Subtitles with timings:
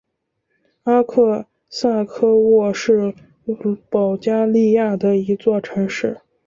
[0.85, 3.13] 阿克萨科沃是
[3.87, 6.21] 保加利亚的一座城市。